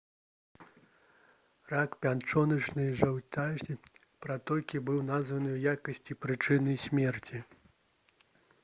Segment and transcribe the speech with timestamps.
[1.71, 3.75] рак пячоначнай жоўцевай
[4.27, 7.37] пратокі быў названы ў якасці прычыны смерці